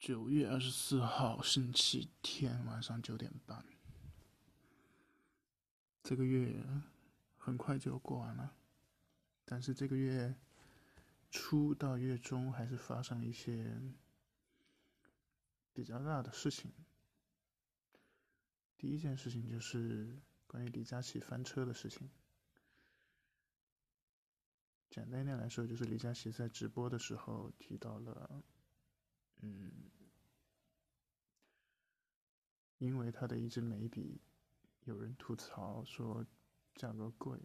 [0.00, 3.62] 九月二十四号，星期天晚上九点半。
[6.02, 6.64] 这个月
[7.36, 8.56] 很快就过完了，
[9.44, 10.34] 但是这个月
[11.30, 13.78] 初到月中还是发生了一些
[15.74, 16.72] 比较大的事情。
[18.78, 22.08] 第一件事情就是关于李佳琦翻车的事情。
[24.88, 28.42] 简单一点来说，就是李佳琦在直播的时候提到了。
[29.42, 29.70] 嗯，
[32.80, 34.22] 因为他的一支眉笔，
[34.84, 36.24] 有人吐槽说
[36.74, 37.38] 价格贵，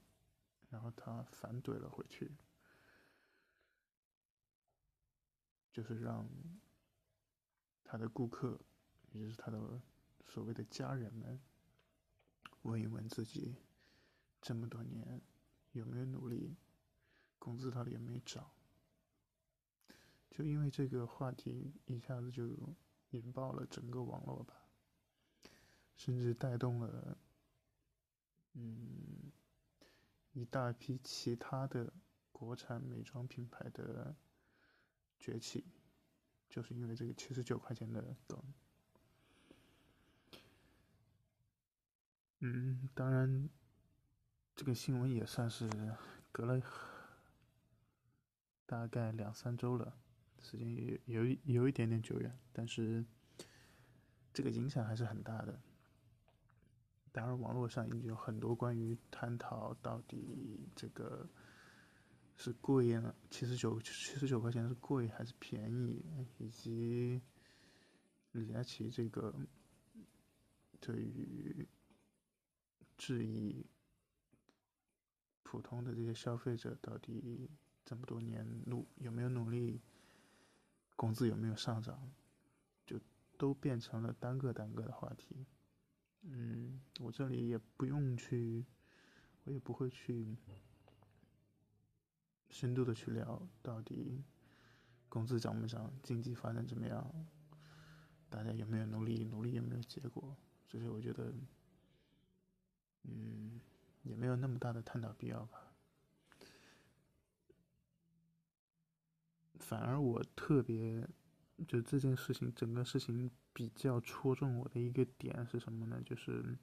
[0.69, 2.31] 然后他反怼了回去，
[5.73, 6.25] 就是让
[7.83, 8.57] 他的顾客，
[9.11, 9.81] 也就是他的
[10.23, 11.37] 所谓的家人们，
[12.61, 13.57] 问一问自己
[14.41, 15.21] 这么多年
[15.73, 16.55] 有没有努力，
[17.37, 18.49] 工资到底有没有涨。
[20.29, 22.73] 就因为这个话题一下子就
[23.09, 24.64] 引爆了整个网络吧，
[25.95, 27.17] 甚至带动了，
[28.53, 29.31] 嗯，
[30.33, 31.91] 一大批其他的
[32.31, 34.15] 国产美妆品牌的
[35.19, 35.65] 崛起，
[36.49, 38.43] 就是因为这个七十九块钱的梗。
[42.39, 43.49] 嗯，当然，
[44.55, 45.67] 这个新闻也算是
[46.31, 46.61] 隔了
[48.65, 49.97] 大概两三周了。
[50.41, 53.03] 时间也有有一点点久远，但是
[54.31, 55.59] 这个影响还是很大的。
[57.15, 61.25] 当然，网络上已经有很多关于探讨到底这个
[62.35, 66.03] 是贵呀，七十九七十九块钱是贵还是便宜，
[66.37, 67.21] 以及
[68.33, 69.33] 李佳琦这个
[70.81, 71.65] 对于
[72.97, 73.65] 质疑
[75.43, 77.49] 普通的这些消费者到底
[77.85, 79.79] 这么多年努有没有努力。
[80.97, 82.09] 工资有没有上涨，
[82.85, 82.97] 就
[83.37, 85.45] 都变成了单个单个的话题。
[86.27, 88.65] 嗯，我这里也不用去，
[89.43, 90.35] 我也不会去
[92.49, 94.23] 深度的去聊到底
[95.07, 97.27] 工资涨没涨，经济发展怎么样，
[98.29, 101.31] 大家有没有努力，努力有没有结果，所以我觉得，
[103.03, 103.61] 嗯，
[104.01, 105.61] 也没有那么大的探讨必要吧。
[109.59, 111.07] 反而我特别，
[111.67, 116.01] 就这件事情，整个事情比较戳中我的一个点是什么呢？
[116.05, 116.57] 就是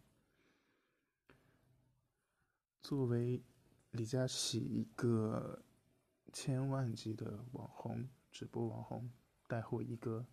[2.83, 3.43] 作为
[3.91, 5.63] 李佳琦一个
[6.33, 9.11] 千万级的网红，直播网红，
[9.47, 10.27] 带货一哥，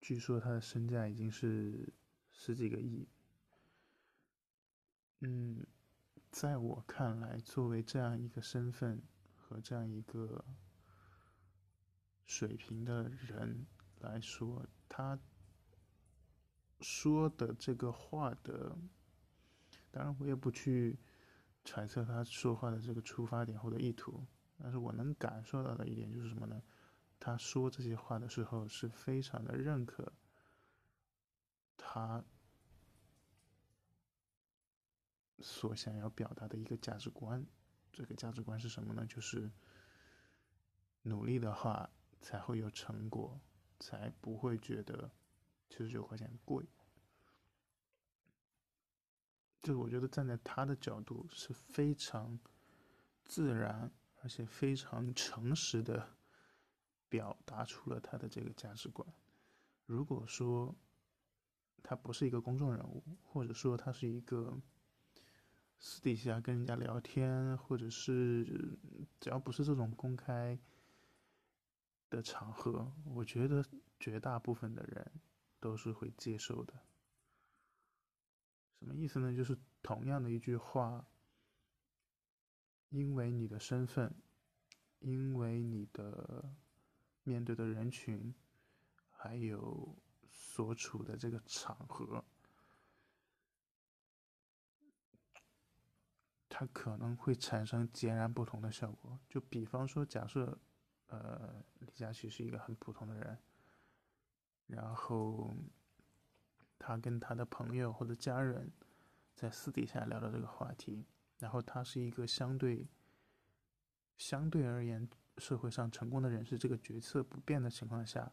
[0.00, 1.92] 据说他的身价已经是
[2.30, 3.08] 十几个亿。
[5.20, 5.66] 嗯，
[6.30, 9.02] 在我看来，作为这样一个身份。
[9.44, 10.42] 和这样一个
[12.26, 13.66] 水平的人
[14.00, 15.18] 来说，他
[16.80, 18.76] 说的这个话的，
[19.90, 20.98] 当然我也不去
[21.64, 24.26] 揣测他说话的这个出发点或者意图，
[24.58, 26.62] 但是我能感受到的一点就是什么呢？
[27.20, 30.12] 他说这些话的时候是非常的认可
[31.76, 32.24] 他
[35.38, 37.46] 所想要表达的一个价值观。
[37.92, 39.06] 这个价值观是什么呢？
[39.06, 39.52] 就是
[41.02, 41.88] 努力的话
[42.22, 43.38] 才会有成果，
[43.78, 45.10] 才不会觉得
[45.68, 46.64] 七十九块钱贵。
[49.62, 52.38] 就是我觉得站在他的角度是非常
[53.26, 56.16] 自然，而且非常诚实的
[57.08, 59.06] 表达出了他的这个价值观。
[59.84, 60.74] 如果说
[61.82, 64.56] 他不是一个公众人物，或者说他是一个。
[65.84, 68.78] 私底下跟人家聊天，或者是
[69.18, 70.56] 只要不是这种公开
[72.16, 73.64] 的场合，我觉得
[73.98, 75.10] 绝大部分的人
[75.58, 76.74] 都是会接受的。
[78.78, 79.34] 什么意思呢？
[79.34, 81.06] 就是同样的一句话，
[82.90, 84.14] 因为你的身份，
[84.98, 86.54] 因为你的
[87.22, 88.34] 面对的人群，
[89.08, 89.96] 还有
[90.28, 92.22] 所处的这个场合。
[96.48, 99.18] 它可能会产生截然不同的效果。
[99.26, 100.60] 就比方说，假设，
[101.12, 103.38] 呃，李佳琦是一个很普通的人，
[104.66, 105.54] 然后
[106.78, 108.72] 他跟他的朋友或者家人
[109.34, 111.04] 在私底下聊到这个话题，
[111.38, 112.88] 然后他是一个相对
[114.16, 118.32] 相对而言社会上成功的人士，这个角色不变的情况下，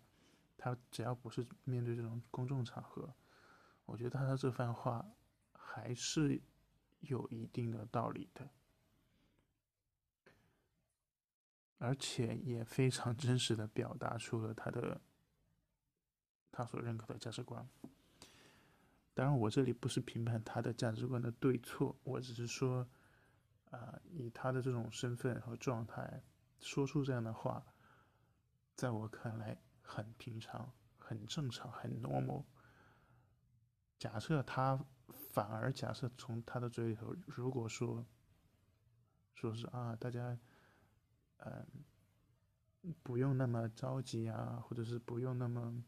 [0.58, 3.14] 他只要不是面对这种公众场合，
[3.86, 5.06] 我觉得他的这番话
[5.54, 6.42] 还是。
[7.04, 8.50] 有一定的道理的，
[11.80, 15.02] 而且也非常真实的表达出了他的
[16.52, 17.68] 他所认可的价值观。
[19.14, 22.88] 当然，我这里不是评判他的价值观的对错，我只是说，
[23.72, 26.24] 啊，以他的这种身份和状态
[26.60, 27.66] 说出这样的话，
[28.76, 32.46] 在我看来很平常、很正常、很 normal。
[33.98, 38.06] 假设他反而假设从他的嘴里头，如果说
[39.34, 40.38] 说是啊，大家，
[41.40, 41.66] 嗯，
[43.04, 45.84] 不用那么着急啊，或者是不用那么，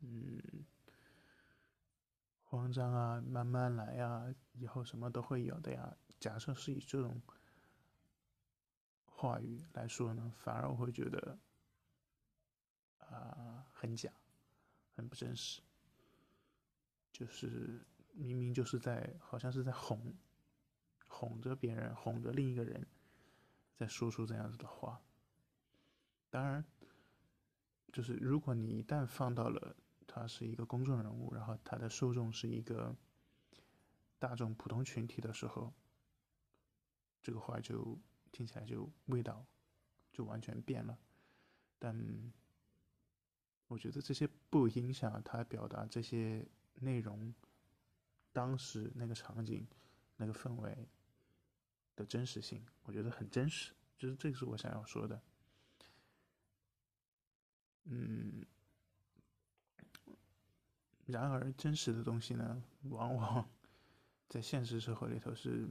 [0.00, 0.40] 嗯，
[2.44, 5.96] 慌张啊，慢慢来呀，以后什么都会有的呀。
[6.20, 7.20] 假设是以这种
[9.06, 11.38] 话语来说呢，反而我会觉得
[12.98, 14.12] 啊，很假，
[14.94, 15.62] 很不真实。
[17.10, 17.80] 就是
[18.12, 20.14] 明明就是在，好像是在哄，
[21.06, 22.86] 哄着别人，哄着另一个人，
[23.76, 25.00] 在说出这样子的话。
[26.30, 26.64] 当然，
[27.92, 29.76] 就是如果你一旦放到了
[30.06, 32.94] 他是一个公众人物，然后他的受众是一个
[34.18, 35.72] 大众普通群体的时候，
[37.22, 37.98] 这个话就
[38.30, 39.44] 听起来就味道
[40.12, 40.98] 就完全变了。
[41.78, 42.32] 但
[43.68, 46.46] 我觉得这些不影响他表达这些。
[46.80, 47.32] 内容，
[48.32, 49.68] 当时那个场景，
[50.16, 50.88] 那个氛围
[51.96, 55.20] 的真实性，我觉得很真实，就是这个是我想要说的。
[57.84, 58.46] 嗯，
[61.06, 63.48] 然而真实的东西呢，往往
[64.28, 65.68] 在现实社会里头是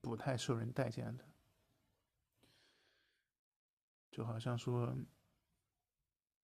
[0.00, 1.24] 不太受人待见的，
[4.10, 4.96] 就好像说。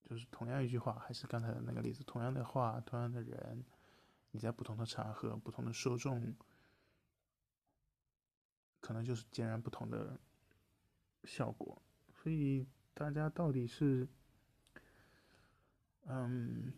[0.06, 3.64] 就是同样一句话，还是刚才的那个例子，同样的话，同样的人，
[4.32, 6.36] 你在不同的场合、不同的受众，
[8.90, 10.20] 可能就是截然不同的
[11.26, 11.80] 效果。
[12.12, 12.66] 所以
[12.96, 14.08] 大家到底是，
[16.08, 16.74] 嗯，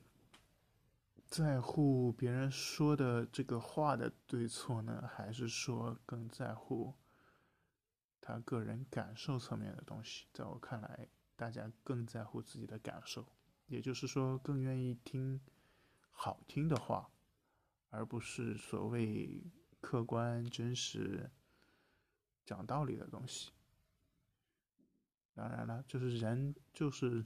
[1.29, 6.93] 在乎别人说的这个话的对错呢，还是说更在乎
[8.19, 10.25] 他个人感受层面的东西？
[10.33, 11.07] 在我看来。
[11.37, 13.25] 大家更在乎自己的感受，
[13.65, 15.41] 也就是说，更愿意听
[16.11, 17.09] 好听的话，
[17.89, 19.43] 而不是所谓
[19.79, 21.31] 客观、真实、
[22.45, 23.51] 讲道理的东西。
[25.33, 27.25] 当然了，就是人就是，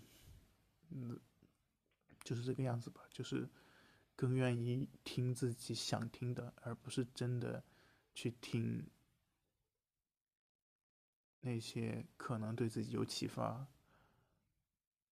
[0.90, 1.20] 嗯，
[2.24, 3.50] 就是这个样子吧，就是
[4.16, 7.64] 更愿意听自己想听的，而不是真的
[8.14, 8.88] 去听
[11.42, 13.68] 那些可能对自己有启发。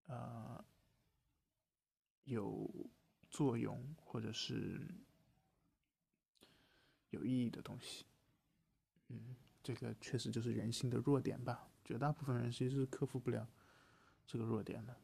[0.06, 0.64] 呃，
[2.24, 2.90] 有
[3.30, 4.80] 作用或者是
[7.10, 8.04] 有意义的东西，
[9.08, 9.34] 嗯，
[9.64, 11.68] 这个确实就是人性的弱点吧。
[11.84, 13.44] 绝大部分人其实是克服不了
[14.24, 14.96] 这个弱点的，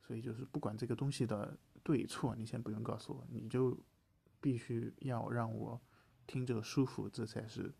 [0.00, 3.78] 所以就是不管这个东西的对错，你先不用告诉我，你就
[4.40, 5.78] 必须要让我
[6.26, 7.74] 听着舒服，这才是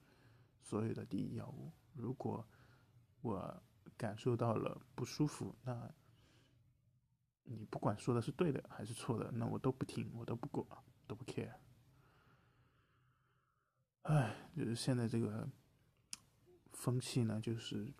[0.60, 1.72] 所有的第一要务。
[1.94, 2.46] 如果
[3.22, 3.62] 我。
[3.96, 5.92] 感受到了不舒服，那
[7.42, 10.64] 你不管说的是对的还是错的，那我都不听，我都不管，
[11.08, 11.57] 都不 care。
[14.08, 15.46] 唉，就是现在这个
[16.72, 17.92] 风气呢，就是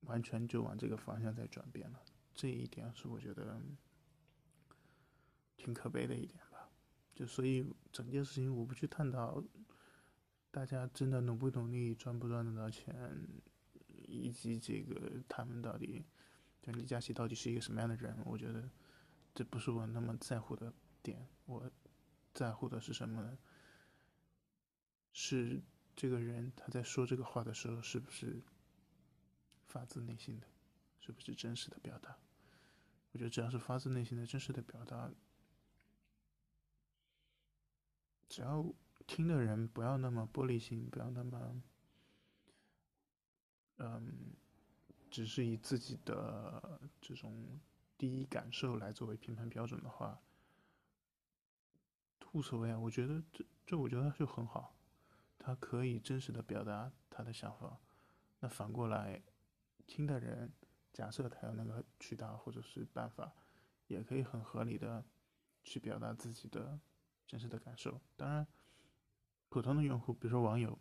[0.00, 2.02] 完全就往这个方向在转变了，
[2.34, 3.62] 这一点是我觉得
[5.56, 6.68] 挺可悲的一点吧。
[7.14, 9.40] 就所以整件事情，我不去探讨
[10.50, 12.94] 大家真的努不努力，赚不赚得到钱。
[14.08, 16.04] 以及这个他们到底，
[16.62, 18.16] 就李佳琦到底是一个什么样的人？
[18.24, 18.68] 我觉得
[19.34, 21.28] 这不是我那么在乎的点。
[21.44, 21.70] 我
[22.34, 23.38] 在乎的是什么呢？
[25.18, 25.62] 是
[25.96, 28.42] 这个人他在说这个话的时候，是不是
[29.66, 30.46] 发自内心的，
[31.00, 32.18] 是不是真实的表达？
[33.12, 35.10] 我觉得只要是发自内心的真实的表达，
[38.28, 38.62] 只要
[39.06, 41.62] 听的人不要那么玻璃心，不要那么。
[43.78, 44.34] 嗯，
[45.10, 47.58] 只是以自己的这种
[47.96, 50.20] 第一感受来作为评判标准的话，
[52.32, 52.78] 无所谓啊。
[52.78, 54.75] 我觉得这这，我觉得就很好，
[55.38, 57.80] 他可以真实的表达他的想法。
[58.40, 59.22] 那反过来，
[59.86, 60.52] 听的人，
[60.92, 63.32] 假设他有那个渠道或者是办法，
[63.86, 65.04] 也可以很合理的
[65.64, 66.78] 去表达自己的
[67.26, 68.00] 真实的感受。
[68.16, 68.46] 当然，
[69.48, 70.78] 普通的用户，比如说网友，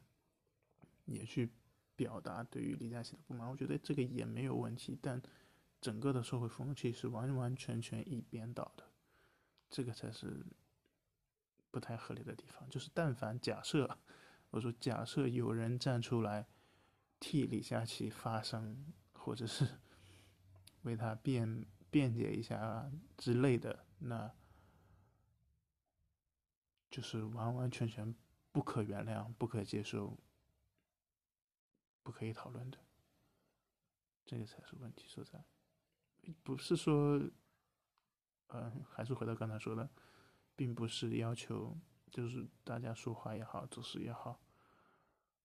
[1.05, 1.51] 也去。
[1.97, 5.21] 表达对于李佳琦的不满，我觉得这个也没有问题，但
[5.79, 8.83] 整个的社会风气是完完全全一边倒的，
[9.69, 10.45] 这个才是
[11.71, 12.69] 不太合理的地方。
[12.69, 13.97] 就是但凡假设
[14.52, 16.48] 我说假设有人站出来
[17.20, 19.80] 替李佳琦发声，或者是
[20.84, 24.34] 为他辩辩解一下之类的，那
[26.90, 28.16] 就是完完全全
[28.52, 30.18] 不可原谅、不可接受、
[32.04, 32.78] 不可以讨论的。
[34.25, 35.44] 这个才是问题所在，
[36.42, 37.20] 不是说，
[38.48, 39.88] 嗯，还是回到刚才说的，
[40.56, 41.78] 并不是要求，
[42.15, 44.39] 就是大家说话也好，做事也好，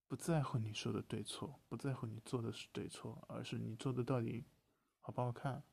[0.07, 4.45] 不在乎你说的对错，不在乎你做的是对错，而是你做的到底
[5.01, 5.65] 好不好看，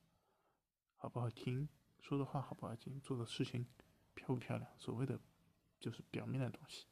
[0.96, 1.68] 好不好听，
[2.00, 3.64] 说的话好不好听，做的事情
[4.14, 5.20] 漂不漂亮，所谓的
[5.78, 6.86] 就是表面的东西，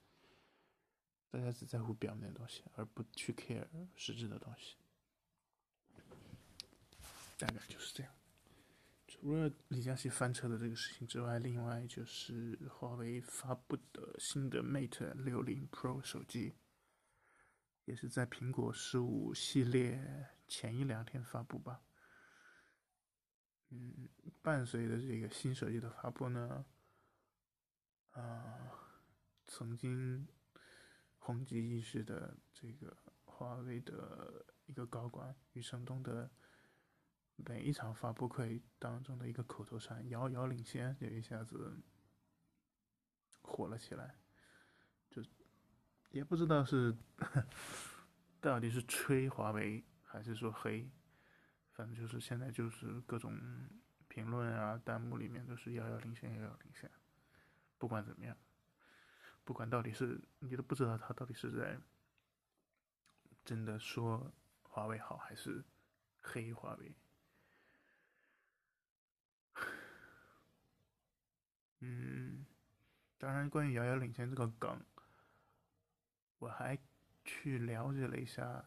[1.33, 4.77] 大家只在乎表面的东西，而不去 care 实质的东西。
[7.37, 8.16] 大概就是这样。
[9.19, 16.55] 除了李佳琦翻车的这个事情之外，另外就是华为发布的新的 Mate 六零 Pro 手机，
[17.87, 21.83] 也是在苹果十五系列前一两天发布吧。
[23.71, 24.09] 嗯，
[24.43, 26.65] 伴随着这个新手机的发布呢，
[28.13, 28.71] 啊，
[29.47, 30.29] 曾经
[31.19, 36.31] 红极一时的这个华为的一个高管余承东的。
[37.37, 41.81] 每一场发布会当中的一个口头禅“遥遥领先”就一下子
[43.43, 44.19] 火了起来，
[45.11, 45.23] 就
[46.11, 46.97] 也不知道是
[48.41, 50.91] 到底是吹华为还是说黑，
[51.73, 53.39] 反正就是现在就是各种
[54.09, 56.91] 评论啊、弹幕里面都是“遥遥领先，遥遥领先”。
[57.79, 58.37] 不管怎么样，
[59.45, 61.79] 不管到底是你都不知道他到底是在
[63.45, 65.63] 真的说华为好还是
[66.19, 66.97] 黑华为。
[71.81, 72.47] 嗯，
[73.19, 74.83] 当然，关于遥遥领先这个梗，
[76.39, 76.79] 我还
[77.25, 78.65] 去了解了一下，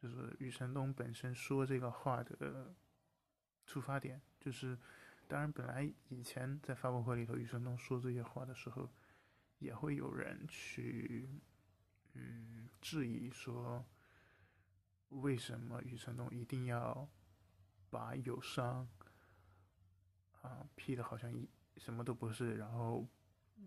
[0.00, 2.74] 就是余承东本身说这个话的
[3.66, 4.78] 出发点，就是
[5.28, 8.90] 当然本来以前在发布会里头，余承东说这些话的时候，
[9.58, 11.28] 也会有人去
[12.14, 13.84] 嗯质疑说，
[15.10, 17.08] 为什么余承东一定要
[17.90, 18.88] 把友商
[20.40, 21.48] 啊批的好像一。
[21.76, 23.06] 什么都不是，然后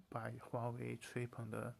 [0.09, 1.75] 把华为吹捧的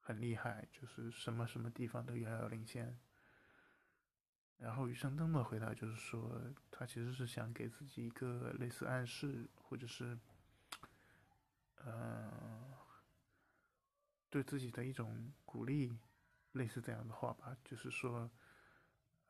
[0.00, 2.98] 很厉害，就是什么什么地方都遥遥领先。
[4.58, 6.38] 然后余承东的回答就是说，
[6.70, 10.18] 他其实是想给自己一个类似暗示，或者是，
[11.76, 12.76] 呃，
[14.28, 15.96] 对自己的一种鼓励，
[16.52, 17.56] 类似这样的话吧。
[17.64, 18.30] 就是说，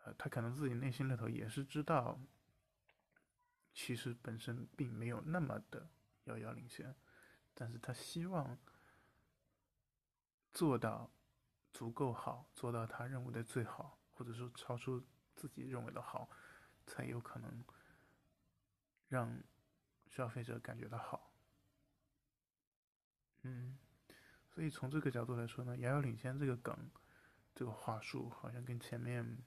[0.02, 2.20] 呃，他可能自己内心里头也是知道。
[3.82, 5.88] 其实本身并没有那么的
[6.24, 6.94] 遥遥领先，
[7.54, 8.58] 但是他希望
[10.52, 11.10] 做到
[11.72, 15.02] 足够好，做到他认为的最好，或者说超出
[15.34, 16.28] 自己认为的好，
[16.86, 17.64] 才有可能
[19.08, 19.42] 让
[20.08, 21.32] 消费者感觉到好。
[23.44, 23.78] 嗯，
[24.50, 26.90] 所以从这个角度来说呢，遥遥领先这个梗，
[27.54, 29.38] 这个话术好像跟前面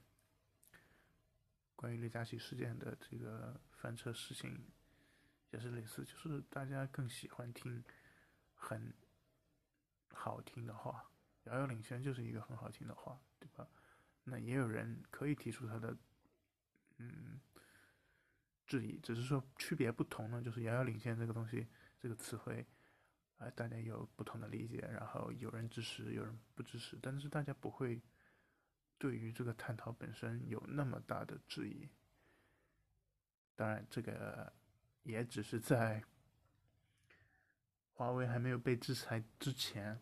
[1.76, 3.60] 关于李佳琦事件的这个。
[3.84, 4.64] 翻车事情
[5.50, 7.84] 也是类似，就是大家更喜欢听
[8.54, 8.94] 很
[10.08, 11.10] 好听的话，
[11.42, 13.68] 遥遥领先就是一个很好听的话，对吧？
[14.22, 15.94] 那也有人可以提出他的
[16.96, 17.38] 嗯
[18.66, 21.66] 质疑，只是说区别不同呢，就是遥遥领先这个东西
[22.00, 22.66] 这个词汇
[23.36, 28.00] 啊，大家有不同的理解，然后有人支持，有人不支持，但是大家不会
[29.04, 31.86] 对于这个探讨本身有那么大的质疑。
[33.54, 34.50] 当然，这个
[35.02, 36.02] 也只是在
[37.92, 40.00] 华为还没有被制裁之前，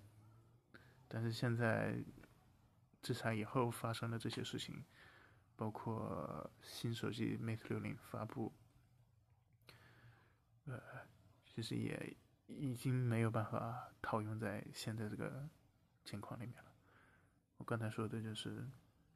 [1.08, 2.00] 但是现在
[3.02, 4.84] 制裁以后发生的这些事情，
[5.56, 8.52] 包括新手机 Mate 六零发布，
[10.66, 10.80] 呃，
[11.44, 12.16] 其实也
[12.46, 15.48] 已经没有办法套用在现在这个
[16.04, 16.72] 情况里面了。
[17.56, 18.64] 我刚才说的就是，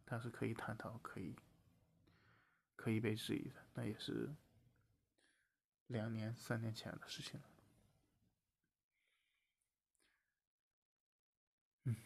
[0.07, 1.37] 它是可以探讨，可以。
[2.79, 4.33] 可以被质疑的，那也是
[5.89, 7.47] 两年、三年前的事情了。
[11.85, 11.97] 嗯，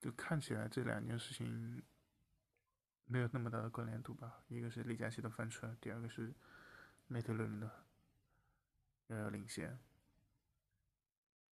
[0.00, 1.80] 就看起来这两件事情
[3.04, 4.42] 没有那么大的关联度吧。
[4.48, 6.34] 一个是李佳琦的翻车，第二个是
[7.08, 7.84] Mate 六零的
[9.08, 9.78] 遥遥领先。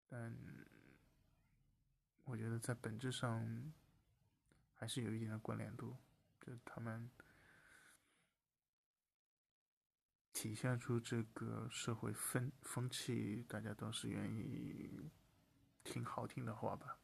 [0.06, 0.34] 但
[2.24, 3.70] 我觉得在本质上
[4.78, 5.98] 还是有一定的关联度，
[6.40, 7.10] 就他们。
[10.30, 15.10] 体现出这个社会风风气，大家都是愿意
[15.82, 17.00] 听好听的话吧，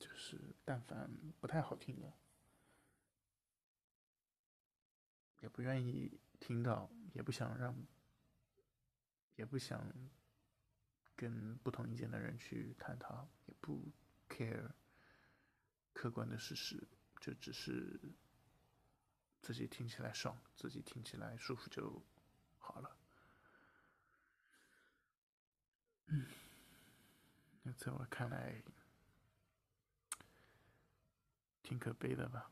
[0.00, 1.08] 就是但凡
[1.38, 2.12] 不太好听的，
[5.42, 7.76] 也不愿意听到，也不想让，
[9.36, 9.94] 也不想
[11.14, 13.92] 跟不同意见的人去探讨，也不
[14.32, 14.72] care
[15.92, 16.88] 客观的事实，
[17.20, 18.00] 就只是
[19.42, 22.02] 自己听起来爽，自己听起来舒服就
[22.58, 22.96] 好了。
[26.06, 26.26] 嗯，
[27.62, 28.62] 那在我看来。
[31.62, 32.50] 挺可悲的吧？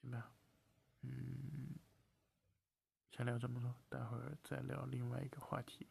[0.00, 0.32] 行吧，
[1.02, 1.43] 嗯，
[3.16, 5.86] 先聊这么多，待会儿再聊另外一个话题。